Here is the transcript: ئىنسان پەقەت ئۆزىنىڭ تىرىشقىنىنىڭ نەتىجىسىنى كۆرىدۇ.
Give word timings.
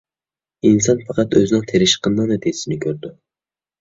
ئىنسان 0.69 1.03
پەقەت 1.09 1.37
ئۆزىنىڭ 1.41 1.67
تىرىشقىنىنىڭ 1.73 2.33
نەتىجىسىنى 2.35 2.79
كۆرىدۇ. 2.87 3.13